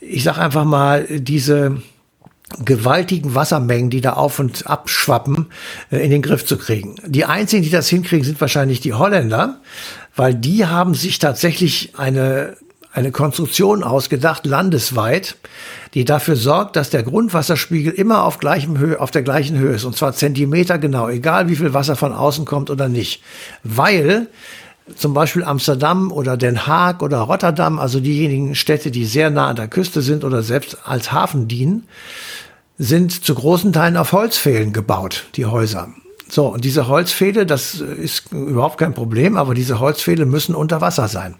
Ich 0.00 0.24
sag 0.24 0.38
einfach 0.38 0.64
mal, 0.64 1.06
diese 1.08 1.82
gewaltigen 2.64 3.34
Wassermengen, 3.34 3.90
die 3.90 4.00
da 4.00 4.14
auf 4.14 4.38
und 4.38 4.66
abschwappen, 4.66 5.46
äh, 5.90 5.98
in 5.98 6.10
den 6.10 6.22
Griff 6.22 6.44
zu 6.44 6.56
kriegen. 6.58 6.96
Die 7.06 7.24
einzigen, 7.24 7.62
die 7.62 7.70
das 7.70 7.88
hinkriegen, 7.88 8.24
sind 8.24 8.40
wahrscheinlich 8.40 8.80
die 8.80 8.94
Holländer, 8.94 9.60
weil 10.16 10.34
die 10.34 10.66
haben 10.66 10.94
sich 10.94 11.18
tatsächlich 11.18 11.94
eine 11.96 12.56
eine 12.92 13.10
Konstruktion 13.10 13.82
ausgedacht, 13.82 14.44
landesweit, 14.44 15.36
die 15.94 16.04
dafür 16.04 16.36
sorgt, 16.36 16.76
dass 16.76 16.90
der 16.90 17.02
Grundwasserspiegel 17.02 17.92
immer 17.92 18.24
auf, 18.24 18.38
gleichem 18.38 18.78
Höhe, 18.78 19.00
auf 19.00 19.10
der 19.10 19.22
gleichen 19.22 19.58
Höhe 19.58 19.74
ist. 19.74 19.84
Und 19.84 19.96
zwar 19.96 20.12
Zentimeter 20.12 20.78
genau, 20.78 21.08
egal 21.08 21.48
wie 21.48 21.56
viel 21.56 21.72
Wasser 21.72 21.96
von 21.96 22.12
außen 22.12 22.44
kommt 22.44 22.68
oder 22.68 22.88
nicht. 22.88 23.22
Weil 23.62 24.28
zum 24.94 25.14
Beispiel 25.14 25.44
Amsterdam 25.44 26.12
oder 26.12 26.36
Den 26.36 26.66
Haag 26.66 27.02
oder 27.02 27.18
Rotterdam, 27.20 27.78
also 27.78 27.98
diejenigen 27.98 28.54
Städte, 28.54 28.90
die 28.90 29.06
sehr 29.06 29.30
nah 29.30 29.48
an 29.48 29.56
der 29.56 29.68
Küste 29.68 30.02
sind 30.02 30.22
oder 30.22 30.42
selbst 30.42 30.76
als 30.84 31.12
Hafen 31.12 31.48
dienen, 31.48 31.84
sind 32.76 33.24
zu 33.24 33.34
großen 33.34 33.72
Teilen 33.72 33.96
auf 33.96 34.12
Holzpfählen 34.12 34.72
gebaut, 34.72 35.24
die 35.36 35.46
Häuser. 35.46 35.88
So, 36.34 36.46
und 36.46 36.64
diese 36.64 36.88
Holzpfähle, 36.88 37.44
das 37.44 37.74
ist 37.74 38.32
überhaupt 38.32 38.78
kein 38.78 38.94
Problem, 38.94 39.36
aber 39.36 39.52
diese 39.52 39.80
Holzpfähle 39.80 40.24
müssen 40.24 40.54
unter 40.54 40.80
Wasser 40.80 41.06
sein. 41.06 41.34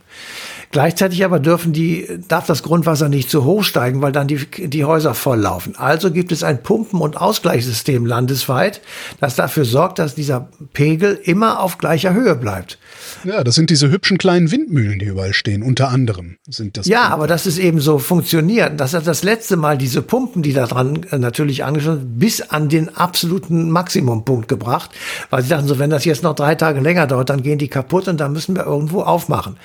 Gleichzeitig 0.70 1.24
aber 1.24 1.40
dürfen 1.40 1.72
die, 1.72 2.06
darf 2.28 2.44
das 2.44 2.62
Grundwasser 2.62 3.08
nicht 3.08 3.30
zu 3.30 3.44
hoch 3.44 3.64
steigen, 3.64 4.02
weil 4.02 4.12
dann 4.12 4.28
die, 4.28 4.44
die 4.68 4.84
Häuser 4.84 5.14
volllaufen. 5.14 5.76
Also 5.76 6.10
gibt 6.10 6.30
es 6.30 6.42
ein 6.42 6.62
Pumpen- 6.62 7.00
und 7.00 7.16
Ausgleichssystem 7.16 8.04
landesweit, 8.04 8.82
das 9.18 9.34
dafür 9.34 9.64
sorgt, 9.64 9.98
dass 9.98 10.14
dieser 10.14 10.50
Pegel 10.74 11.18
immer 11.22 11.60
auf 11.60 11.78
gleicher 11.78 12.12
Höhe 12.12 12.34
bleibt. 12.34 12.76
Ja, 13.24 13.44
das 13.44 13.54
sind 13.54 13.70
diese 13.70 13.90
hübschen 13.90 14.18
kleinen 14.18 14.50
Windmühlen, 14.50 14.98
die 14.98 15.06
überall 15.06 15.32
stehen, 15.32 15.62
unter 15.62 15.88
anderem 15.88 16.36
sind 16.48 16.76
das. 16.76 16.86
Ja, 16.86 17.08
aber 17.08 17.26
das 17.26 17.46
ist 17.46 17.58
eben 17.58 17.80
so 17.80 17.98
funktioniert. 17.98 18.78
Das 18.80 18.94
hat 18.94 19.06
das 19.06 19.22
letzte 19.22 19.56
Mal 19.56 19.78
diese 19.78 20.02
Pumpen, 20.02 20.42
die 20.42 20.52
da 20.52 20.66
dran 20.66 21.02
äh, 21.10 21.18
natürlich 21.18 21.64
angeschlossen 21.64 22.00
sind, 22.00 22.18
bis 22.18 22.40
an 22.42 22.68
den 22.68 22.96
absoluten 22.96 23.70
Maximumpunkt 23.70 24.48
gebracht, 24.48 24.90
weil 25.30 25.42
sie 25.42 25.48
dachten 25.48 25.68
so, 25.68 25.78
wenn 25.78 25.90
das 25.90 26.04
jetzt 26.04 26.22
noch 26.22 26.34
drei 26.34 26.54
Tage 26.54 26.80
länger 26.80 27.06
dauert, 27.06 27.30
dann 27.30 27.42
gehen 27.42 27.58
die 27.58 27.68
kaputt 27.68 28.08
und 28.08 28.18
dann 28.18 28.32
müssen 28.32 28.56
wir 28.56 28.64
irgendwo 28.64 29.02
aufmachen. 29.02 29.56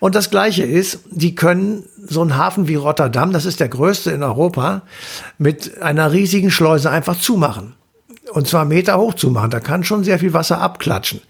Und 0.00 0.14
das 0.14 0.30
Gleiche 0.30 0.64
ist, 0.64 1.00
die 1.10 1.34
können 1.34 1.84
so 2.06 2.22
einen 2.22 2.36
Hafen 2.36 2.68
wie 2.68 2.76
Rotterdam, 2.76 3.32
das 3.32 3.46
ist 3.46 3.60
der 3.60 3.68
größte 3.68 4.10
in 4.10 4.22
Europa, 4.22 4.82
mit 5.38 5.82
einer 5.82 6.12
riesigen 6.12 6.50
Schleuse 6.50 6.90
einfach 6.90 7.18
zumachen. 7.18 7.74
Und 8.32 8.48
zwar 8.48 8.64
Meter 8.64 8.98
hoch 8.98 9.14
zumachen. 9.14 9.50
Da 9.50 9.60
kann 9.60 9.84
schon 9.84 10.04
sehr 10.04 10.18
viel 10.18 10.32
Wasser 10.32 10.60
abklatschen. 10.60 11.20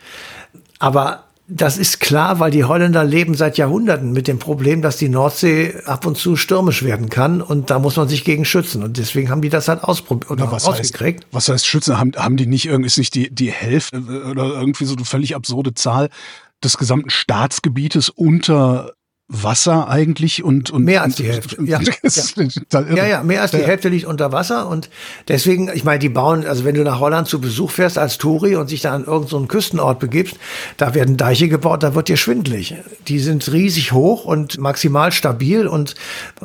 Aber 0.79 1.25
das 1.49 1.79
ist 1.79 2.01
klar, 2.01 2.41
weil 2.41 2.51
die 2.51 2.65
Holländer 2.65 3.05
leben 3.05 3.35
seit 3.35 3.57
Jahrhunderten 3.57 4.13
mit 4.13 4.27
dem 4.27 4.39
Problem, 4.39 4.83
dass 4.83 4.97
die 4.97 5.09
Nordsee 5.09 5.75
ab 5.85 6.05
und 6.05 6.17
zu 6.19 6.35
stürmisch 6.35 6.83
werden 6.83 7.09
kann 7.09 7.41
und 7.41 7.71
da 7.71 7.79
muss 7.79 7.97
man 7.97 8.09
sich 8.09 8.25
gegen 8.25 8.45
schützen 8.45 8.83
und 8.83 8.99
deswegen 8.99 9.31
haben 9.31 9.43
die 9.43 9.49
das 9.49 9.69
halt 9.69 9.85
ausprobiert 9.85 10.31
oder 10.31 10.51
was 10.51 10.67
ausgekriegt. 10.67 11.25
Heißt, 11.25 11.35
was 11.35 11.49
heißt 11.49 11.67
schützen? 11.67 11.99
Haben, 11.99 12.13
haben 12.17 12.37
die 12.37 12.47
nicht 12.47 12.67
irgendwie, 12.67 12.87
ist 12.89 12.99
nicht 12.99 13.15
die, 13.15 13.33
die 13.33 13.53
Hälfte 13.53 14.01
oder 14.29 14.55
irgendwie 14.55 14.87
so 14.87 14.97
eine 14.97 15.05
völlig 15.05 15.37
absurde 15.37 15.75
Zahl 15.75 16.09
des 16.65 16.79
gesamten 16.79 17.11
Staatsgebietes 17.11 18.09
unter 18.09 18.95
Wasser 19.29 19.89
eigentlich 19.89 20.45
und, 20.45 20.71
und 20.71 20.85
mehr 20.85 21.03
als 21.03 21.17
die 21.17 21.25
Hälfte. 21.25 21.57
Ja, 21.65 21.81
ja. 22.95 23.07
ja, 23.07 23.23
mehr 23.25 23.43
als 23.43 23.51
die 23.51 23.57
Hälfte 23.57 23.89
liegt 23.89 24.05
unter 24.05 24.31
Wasser 24.31 24.69
und 24.69 24.89
deswegen, 25.27 25.69
ich 25.75 25.83
meine, 25.83 25.99
die 25.99 26.09
bauen, 26.09 26.47
also 26.47 26.65
wenn 26.65 26.77
du 26.77 26.85
nach 26.85 27.01
Holland 27.01 27.27
zu 27.27 27.41
Besuch 27.41 27.73
fährst 27.73 27.99
als 27.99 28.19
Touri 28.19 28.55
und 28.55 28.69
sich 28.69 28.83
da 28.83 28.95
an 28.95 29.05
irgendeinen 29.05 29.43
so 29.43 29.47
Küstenort 29.49 29.99
begibst, 29.99 30.37
da 30.77 30.95
werden 30.95 31.17
Deiche 31.17 31.49
gebaut, 31.49 31.83
da 31.83 31.97
wird 31.97 32.07
dir 32.07 32.17
schwindlig. 32.17 32.77
Die 33.09 33.19
sind 33.19 33.53
riesig 33.53 33.91
hoch 33.91 34.25
und 34.25 34.59
maximal 34.59 35.11
stabil 35.11 35.67
und 35.67 35.97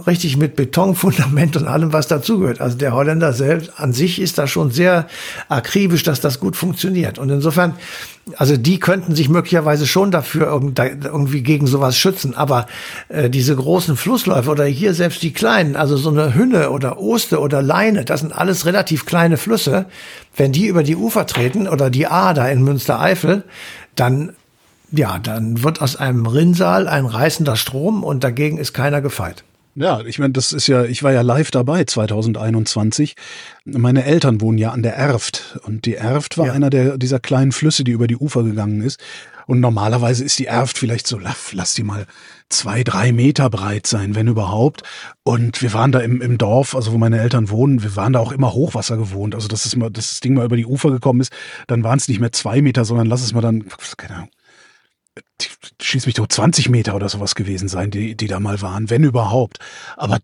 richtig 0.07 0.37
mit 0.37 0.55
Betonfundament 0.55 1.57
und 1.57 1.67
allem, 1.67 1.93
was 1.93 2.07
dazugehört. 2.07 2.61
Also 2.61 2.77
der 2.77 2.93
Holländer 2.93 3.33
selbst 3.33 3.79
an 3.79 3.93
sich 3.93 4.19
ist 4.19 4.39
da 4.39 4.47
schon 4.47 4.71
sehr 4.71 5.07
akribisch, 5.49 6.01
dass 6.01 6.19
das 6.19 6.39
gut 6.39 6.55
funktioniert. 6.55 7.19
Und 7.19 7.29
insofern 7.29 7.75
also 8.37 8.55
die 8.57 8.79
könnten 8.79 9.15
sich 9.15 9.29
möglicherweise 9.29 9.87
schon 9.87 10.11
dafür 10.11 10.47
irgendwie 10.47 11.41
gegen 11.41 11.67
sowas 11.67 11.97
schützen. 11.97 12.35
Aber 12.35 12.67
äh, 13.09 13.29
diese 13.29 13.55
großen 13.55 13.97
Flussläufe 13.97 14.49
oder 14.49 14.65
hier 14.65 14.93
selbst 14.93 15.21
die 15.23 15.33
kleinen, 15.33 15.75
also 15.75 15.97
so 15.97 16.09
eine 16.09 16.33
Hünne 16.33 16.71
oder 16.71 16.99
Oste 16.99 17.39
oder 17.39 17.61
Leine, 17.61 18.05
das 18.05 18.21
sind 18.21 18.33
alles 18.33 18.65
relativ 18.65 19.05
kleine 19.05 19.37
Flüsse. 19.37 19.85
Wenn 20.35 20.51
die 20.51 20.67
über 20.67 20.83
die 20.83 20.95
Ufer 20.95 21.25
treten 21.25 21.67
oder 21.67 21.89
die 21.89 22.07
A 22.07 22.33
da 22.33 22.47
in 22.47 22.63
Münstereifel, 22.63 23.43
dann 23.95 24.33
ja, 24.93 25.19
dann 25.19 25.63
wird 25.63 25.81
aus 25.81 25.95
einem 25.95 26.25
Rinnsal 26.25 26.87
ein 26.87 27.05
reißender 27.05 27.55
Strom 27.55 28.03
und 28.03 28.25
dagegen 28.25 28.57
ist 28.57 28.73
keiner 28.73 29.01
gefeit. 29.01 29.45
Ja, 29.75 30.01
ich 30.01 30.19
meine, 30.19 30.33
das 30.33 30.51
ist 30.51 30.67
ja, 30.67 30.83
ich 30.83 31.01
war 31.01 31.13
ja 31.13 31.21
live 31.21 31.49
dabei 31.49 31.85
2021. 31.85 33.15
Meine 33.63 34.03
Eltern 34.03 34.41
wohnen 34.41 34.57
ja 34.57 34.71
an 34.71 34.83
der 34.83 34.95
Erft 34.95 35.59
und 35.63 35.85
die 35.85 35.95
Erft 35.95 36.37
war 36.37 36.47
ja. 36.47 36.53
einer 36.53 36.69
der 36.69 36.97
dieser 36.97 37.19
kleinen 37.19 37.53
Flüsse, 37.53 37.85
die 37.85 37.93
über 37.93 38.07
die 38.07 38.17
Ufer 38.17 38.43
gegangen 38.43 38.81
ist. 38.81 38.99
Und 39.47 39.59
normalerweise 39.59 40.23
ist 40.23 40.39
die 40.39 40.45
Erft 40.45 40.77
vielleicht 40.77 41.07
so, 41.07 41.19
lass 41.19 41.73
die 41.73 41.83
mal 41.83 42.05
zwei, 42.49 42.83
drei 42.83 43.11
Meter 43.11 43.49
breit 43.49 43.87
sein, 43.87 44.13
wenn 44.15 44.27
überhaupt. 44.27 44.83
Und 45.23 45.61
wir 45.61 45.73
waren 45.73 45.91
da 45.91 45.99
im, 45.99 46.21
im 46.21 46.37
Dorf, 46.37 46.75
also 46.75 46.91
wo 46.91 46.97
meine 46.97 47.19
Eltern 47.19 47.49
wohnen, 47.49 47.81
wir 47.81 47.95
waren 47.95 48.13
da 48.13 48.19
auch 48.19 48.31
immer 48.31 48.53
Hochwasser 48.53 48.97
gewohnt. 48.97 49.35
Also 49.35 49.47
dass, 49.47 49.65
es 49.65 49.75
mal, 49.75 49.89
dass 49.89 50.09
das 50.09 50.19
Ding 50.19 50.33
mal 50.33 50.45
über 50.45 50.57
die 50.57 50.65
Ufer 50.65 50.91
gekommen 50.91 51.21
ist, 51.21 51.31
dann 51.67 51.83
waren 51.83 51.97
es 51.97 52.07
nicht 52.07 52.19
mehr 52.19 52.31
zwei 52.31 52.61
Meter, 52.61 52.85
sondern 52.85 53.07
lass 53.07 53.23
es 53.23 53.33
mal 53.33 53.41
dann, 53.41 53.65
keine 53.97 54.15
Ahnung, 54.15 54.29
schieß 55.81 56.05
mich 56.05 56.15
doch 56.15 56.27
20 56.27 56.69
Meter 56.69 56.95
oder 56.95 57.09
sowas 57.09 57.35
gewesen 57.35 57.67
sein, 57.67 57.91
die, 57.91 58.15
die 58.15 58.27
da 58.27 58.39
mal 58.39 58.61
waren, 58.61 58.89
wenn 58.89 59.03
überhaupt. 59.03 59.59
Aber 59.97 60.19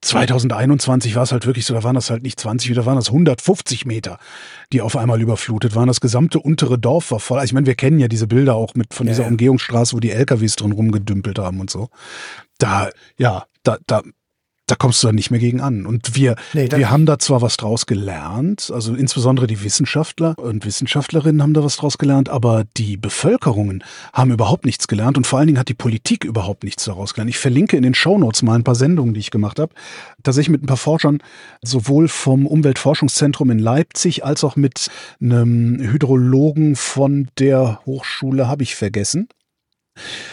2021 0.00 1.16
war 1.16 1.24
es 1.24 1.32
halt 1.32 1.46
wirklich 1.46 1.66
so, 1.66 1.74
da 1.74 1.82
waren 1.82 1.96
das 1.96 2.10
halt 2.10 2.22
nicht 2.22 2.38
20 2.38 2.70
Meter, 2.70 2.86
waren 2.86 2.96
das 2.96 3.08
150 3.08 3.84
Meter, 3.84 4.18
die 4.72 4.80
auf 4.80 4.96
einmal 4.96 5.20
überflutet 5.20 5.74
waren. 5.74 5.88
Das 5.88 6.00
gesamte 6.00 6.38
untere 6.38 6.78
Dorf 6.78 7.10
war 7.10 7.20
voll. 7.20 7.38
Also 7.38 7.50
ich 7.50 7.52
meine, 7.52 7.66
wir 7.66 7.74
kennen 7.74 7.98
ja 7.98 8.08
diese 8.08 8.28
Bilder 8.28 8.54
auch 8.54 8.74
mit 8.74 8.94
von 8.94 9.06
dieser 9.06 9.24
ja. 9.24 9.28
Umgehungsstraße, 9.28 9.94
wo 9.94 10.00
die 10.00 10.12
LKWs 10.12 10.56
drin 10.56 10.72
rumgedümpelt 10.72 11.38
haben 11.38 11.60
und 11.60 11.70
so. 11.70 11.88
Da, 12.58 12.90
ja, 13.16 13.46
da, 13.64 13.78
da 13.86 14.02
da 14.68 14.74
kommst 14.76 15.02
du 15.02 15.08
dann 15.08 15.16
nicht 15.16 15.30
mehr 15.30 15.40
gegen 15.40 15.60
an. 15.60 15.86
Und 15.86 16.14
wir, 16.14 16.36
nee, 16.52 16.68
wir 16.70 16.90
haben 16.90 17.06
da 17.06 17.18
zwar 17.18 17.42
was 17.42 17.56
draus 17.56 17.86
gelernt, 17.86 18.70
also 18.72 18.94
insbesondere 18.94 19.46
die 19.46 19.64
Wissenschaftler 19.64 20.34
und 20.38 20.64
Wissenschaftlerinnen 20.64 21.42
haben 21.42 21.54
da 21.54 21.64
was 21.64 21.76
draus 21.76 21.98
gelernt, 21.98 22.28
aber 22.28 22.64
die 22.76 22.96
Bevölkerungen 22.96 23.82
haben 24.12 24.30
überhaupt 24.30 24.66
nichts 24.66 24.86
gelernt 24.86 25.16
und 25.16 25.26
vor 25.26 25.38
allen 25.38 25.48
Dingen 25.48 25.58
hat 25.58 25.68
die 25.68 25.74
Politik 25.74 26.24
überhaupt 26.24 26.64
nichts 26.64 26.84
daraus 26.84 27.14
gelernt. 27.14 27.30
Ich 27.30 27.38
verlinke 27.38 27.76
in 27.76 27.82
den 27.82 27.94
Shownotes 27.94 28.42
mal 28.42 28.54
ein 28.54 28.64
paar 28.64 28.74
Sendungen, 28.74 29.14
die 29.14 29.20
ich 29.20 29.30
gemacht 29.30 29.58
habe, 29.58 29.72
tatsächlich 30.22 30.50
mit 30.50 30.62
ein 30.62 30.66
paar 30.66 30.76
Forschern, 30.76 31.22
sowohl 31.62 32.08
vom 32.08 32.46
Umweltforschungszentrum 32.46 33.50
in 33.50 33.58
Leipzig 33.58 34.24
als 34.24 34.44
auch 34.44 34.56
mit 34.56 34.90
einem 35.20 35.78
Hydrologen 35.80 36.76
von 36.76 37.28
der 37.38 37.80
Hochschule, 37.86 38.48
habe 38.48 38.62
ich 38.62 38.76
vergessen, 38.76 39.28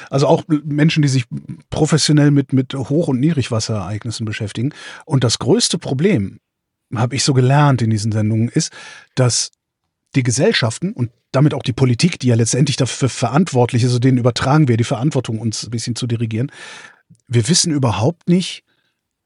also 0.10 0.28
auch 0.28 0.44
Menschen, 0.48 1.02
die 1.02 1.08
sich 1.08 1.26
professionell 1.70 2.32
mit, 2.32 2.54
mit 2.54 2.74
Hoch- 2.74 3.08
und 3.08 3.20
Niedrigwasserereignissen 3.20 4.26
beschäftigen. 4.26 4.74
Und 5.06 5.24
das 5.24 5.40
größte 5.40 5.78
Problem, 5.78 6.40
habe 6.94 7.16
ich 7.16 7.24
so 7.24 7.34
gelernt 7.34 7.82
in 7.82 7.90
diesen 7.90 8.12
Sendungen, 8.12 8.50
ist, 8.50 8.72
dass 9.16 9.52
die 10.16 10.24
Gesellschaften 10.24 10.94
und 10.94 11.12
damit 11.32 11.54
auch 11.54 11.64
die 11.64 11.74
Politik, 11.74 12.20
die 12.20 12.28
ja 12.28 12.36
letztendlich 12.36 12.78
dafür 12.78 13.10
verantwortlich 13.10 13.84
ist, 13.84 13.90
also 13.90 14.00
denen 14.00 14.18
übertragen 14.18 14.68
wir 14.68 14.78
die 14.78 14.84
Verantwortung, 14.84 15.40
uns 15.40 15.64
ein 15.64 15.72
bisschen 15.72 15.96
zu 15.96 16.08
dirigieren. 16.08 16.52
Wir 17.28 17.48
wissen 17.50 17.74
überhaupt 17.74 18.30
nicht, 18.30 18.64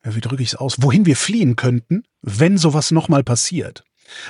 wie 0.04 0.22
drücke 0.22 0.42
ich 0.42 0.50
es 0.50 0.56
aus, 0.56 0.82
wohin 0.82 1.06
wir 1.06 1.16
fliehen 1.16 1.56
könnten, 1.56 2.04
wenn 2.22 2.58
sowas 2.58 2.92
nochmal 2.92 3.24
passiert. 3.24 3.84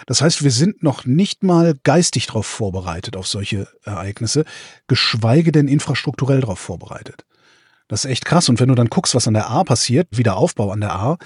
Das 0.06 0.22
heißt, 0.22 0.44
wir 0.44 0.52
sind 0.52 0.84
noch 0.84 1.06
nicht 1.06 1.44
mal 1.44 1.76
geistig 1.84 2.28
darauf 2.28 2.46
vorbereitet, 2.46 3.16
auf 3.16 3.28
solche 3.28 3.68
Ereignisse, 3.84 4.46
geschweige 4.88 5.52
denn 5.52 5.68
infrastrukturell 5.68 6.42
darauf 6.42 6.60
vorbereitet. 6.60 7.26
Das 7.88 8.06
ist 8.06 8.12
echt 8.12 8.26
krass. 8.26 8.50
Und 8.50 8.60
wenn 8.60 8.70
du 8.70 8.76
dann 8.76 8.88
guckst, 8.90 9.16
was 9.16 9.28
an 9.28 9.34
der 9.34 9.50
A 9.50 9.64
passiert, 9.64 10.08
Wiederaufbau 10.12 10.72
an 10.72 10.82
der 10.82 10.94
A, 10.94 11.18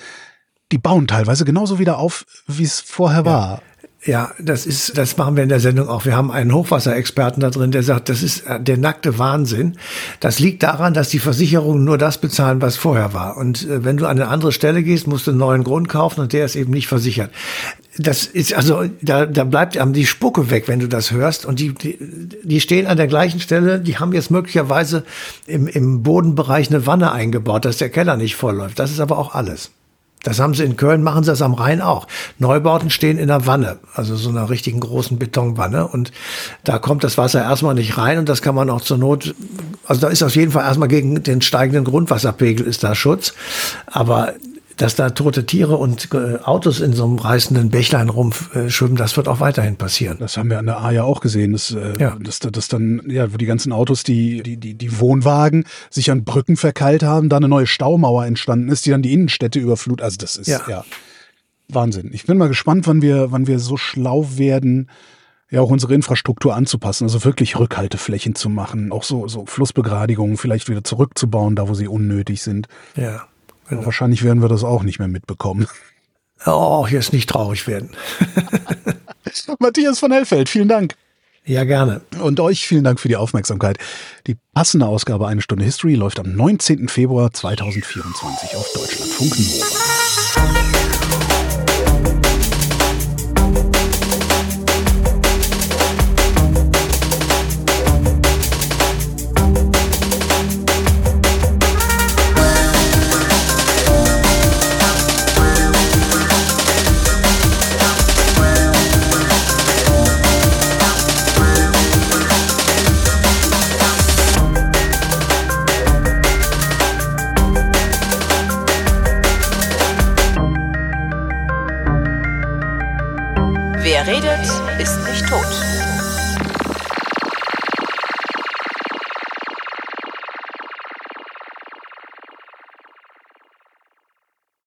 die 0.71 0.77
bauen 0.77 1.07
teilweise 1.07 1.45
genauso 1.45 1.77
wieder 1.77 1.99
auf, 1.99 2.25
wie 2.47 2.63
es 2.63 2.79
vorher 2.79 3.19
ja. 3.19 3.25
war. 3.25 3.61
Ja, 4.05 4.31
das 4.37 4.65
ist, 4.65 4.97
das 4.97 5.15
machen 5.15 5.37
wir 5.37 5.43
in 5.43 5.49
der 5.49 5.61
Sendung 5.61 5.87
auch. 5.87 6.03
Wir 6.03 6.17
haben 6.17 6.29
einen 6.29 6.53
Hochwasserexperten 6.53 7.39
da 7.39 7.49
drin, 7.49 7.71
der 7.71 7.83
sagt, 7.83 8.09
das 8.09 8.21
ist 8.21 8.41
äh, 8.41 8.59
der 8.59 8.77
nackte 8.77 9.17
Wahnsinn. 9.17 9.77
Das 10.19 10.39
liegt 10.39 10.61
daran, 10.61 10.93
dass 10.93 11.07
die 11.07 11.19
Versicherungen 11.19 11.85
nur 11.85 11.97
das 11.97 12.17
bezahlen, 12.17 12.61
was 12.61 12.75
vorher 12.75 13.13
war. 13.13 13.37
Und 13.37 13.63
äh, 13.63 13.85
wenn 13.85 13.95
du 13.95 14.05
an 14.05 14.19
eine 14.19 14.27
andere 14.27 14.51
Stelle 14.51 14.83
gehst, 14.83 15.07
musst 15.07 15.27
du 15.27 15.31
einen 15.31 15.39
neuen 15.39 15.63
Grund 15.63 15.87
kaufen 15.87 16.19
und 16.19 16.33
der 16.33 16.43
ist 16.43 16.57
eben 16.57 16.73
nicht 16.73 16.87
versichert. 16.87 17.31
Das 17.97 18.25
ist 18.25 18.53
also, 18.53 18.83
da, 19.01 19.25
da 19.25 19.45
bleibt 19.45 19.77
einem 19.77 19.93
die 19.93 20.05
Spucke 20.05 20.49
weg, 20.49 20.67
wenn 20.67 20.79
du 20.79 20.89
das 20.89 21.11
hörst. 21.11 21.45
Und 21.45 21.59
die, 21.59 21.73
die, 21.73 21.97
die 22.43 22.59
stehen 22.59 22.87
an 22.87 22.97
der 22.97 23.07
gleichen 23.07 23.39
Stelle, 23.39 23.79
die 23.79 23.99
haben 23.99 24.11
jetzt 24.11 24.31
möglicherweise 24.31 25.05
im, 25.47 25.65
im 25.67 26.03
Bodenbereich 26.03 26.69
eine 26.69 26.85
Wanne 26.85 27.13
eingebaut, 27.13 27.63
dass 27.63 27.77
der 27.77 27.89
Keller 27.89 28.17
nicht 28.17 28.35
vollläuft. 28.35 28.79
Das 28.79 28.91
ist 28.91 28.99
aber 28.99 29.17
auch 29.17 29.33
alles. 29.33 29.71
Das 30.23 30.39
haben 30.39 30.53
sie 30.53 30.63
in 30.63 30.77
Köln, 30.77 31.03
machen 31.03 31.23
sie 31.23 31.31
das 31.31 31.41
am 31.41 31.53
Rhein 31.53 31.81
auch. 31.81 32.07
Neubauten 32.39 32.89
stehen 32.89 33.17
in 33.17 33.27
der 33.27 33.45
Wanne, 33.45 33.77
also 33.93 34.15
so 34.15 34.29
einer 34.29 34.49
richtigen 34.49 34.79
großen 34.79 35.19
Betonwanne. 35.19 35.87
Und 35.87 36.11
da 36.63 36.79
kommt 36.79 37.03
das 37.03 37.17
Wasser 37.17 37.41
erstmal 37.41 37.75
nicht 37.75 37.97
rein 37.97 38.17
und 38.17 38.29
das 38.29 38.41
kann 38.41 38.55
man 38.55 38.69
auch 38.69 38.81
zur 38.81 38.97
Not, 38.97 39.35
also 39.85 40.01
da 40.01 40.07
ist 40.07 40.23
auf 40.23 40.35
jeden 40.35 40.51
Fall 40.51 40.63
erstmal 40.63 40.87
gegen 40.87 41.21
den 41.21 41.41
steigenden 41.41 41.83
Grundwasserpegel 41.83 42.65
ist 42.65 42.83
da 42.83 42.95
Schutz. 42.95 43.33
Aber 43.85 44.33
dass 44.77 44.95
da 44.95 45.11
tote 45.11 45.45
Tiere 45.45 45.77
und 45.77 46.09
äh, 46.13 46.37
Autos 46.43 46.79
in 46.79 46.93
so 46.93 47.03
einem 47.03 47.17
reißenden 47.17 47.69
Bächlein 47.69 48.09
rumschwimmen, 48.09 48.95
das 48.95 49.17
wird 49.17 49.27
auch 49.27 49.39
weiterhin 49.39 49.75
passieren. 49.75 50.17
Das 50.19 50.37
haben 50.37 50.49
wir 50.49 50.59
an 50.59 50.65
der 50.65 50.79
A 50.79 50.91
ja 50.91 51.03
auch 51.03 51.21
gesehen, 51.21 51.53
dass, 51.53 51.71
äh, 51.71 51.93
ja. 51.99 52.17
dass, 52.19 52.39
dass 52.39 52.67
dann, 52.67 53.03
ja, 53.07 53.31
wo 53.33 53.37
die 53.37 53.45
ganzen 53.45 53.71
Autos, 53.71 54.03
die, 54.03 54.41
die, 54.43 54.57
die, 54.57 54.73
die 54.73 54.99
Wohnwagen 54.99 55.65
sich 55.89 56.11
an 56.11 56.23
Brücken 56.23 56.57
verkeilt 56.57 57.03
haben, 57.03 57.29
da 57.29 57.37
eine 57.37 57.47
neue 57.47 57.67
Staumauer 57.67 58.25
entstanden 58.25 58.69
ist, 58.69 58.85
die 58.85 58.89
dann 58.89 59.01
die 59.01 59.13
Innenstädte 59.13 59.59
überflut. 59.59 60.01
Also 60.01 60.17
das 60.17 60.35
ist 60.35 60.47
ja, 60.47 60.61
ja 60.67 60.83
Wahnsinn. 61.69 62.11
Ich 62.13 62.25
bin 62.25 62.37
mal 62.37 62.47
gespannt, 62.47 62.87
wann 62.87 63.01
wir, 63.01 63.31
wann 63.31 63.47
wir 63.47 63.59
so 63.59 63.77
schlau 63.77 64.27
werden, 64.35 64.89
ja 65.49 65.61
auch 65.61 65.69
unsere 65.69 65.93
Infrastruktur 65.93 66.55
anzupassen, 66.55 67.03
also 67.03 67.23
wirklich 67.23 67.59
Rückhalteflächen 67.59 68.33
zu 68.33 68.49
machen, 68.49 68.91
auch 68.91 69.03
so, 69.03 69.27
so 69.27 69.45
Flussbegradigungen 69.45 70.37
vielleicht 70.37 70.67
wieder 70.67 70.83
zurückzubauen, 70.83 71.55
da 71.55 71.69
wo 71.69 71.75
sie 71.75 71.87
unnötig 71.87 72.41
sind. 72.41 72.67
Ja. 72.95 73.27
Genau. 73.69 73.85
Wahrscheinlich 73.85 74.23
werden 74.23 74.41
wir 74.41 74.49
das 74.49 74.63
auch 74.63 74.83
nicht 74.83 74.99
mehr 74.99 75.07
mitbekommen. 75.07 75.67
Oh, 76.45 76.85
jetzt 76.89 77.13
nicht 77.13 77.29
traurig 77.29 77.67
werden. 77.67 77.91
Matthias 79.59 79.99
von 79.99 80.11
Hellfeld, 80.11 80.49
vielen 80.49 80.67
Dank. 80.67 80.95
Ja, 81.45 81.65
gerne. 81.65 82.01
Und 82.21 82.39
euch 82.39 82.65
vielen 82.65 82.83
Dank 82.83 82.99
für 82.99 83.09
die 83.09 83.17
Aufmerksamkeit. 83.17 83.77
Die 84.27 84.37
passende 84.53 84.87
Ausgabe 84.87 85.27
Eine 85.27 85.41
Stunde 85.41 85.65
History 85.65 85.95
läuft 85.95 86.19
am 86.19 86.35
19. 86.35 86.87
Februar 86.87 87.31
2024 87.33 88.55
auf 88.55 88.71
Deutschlandfunk 88.73 89.39
Nova. 89.39 90.82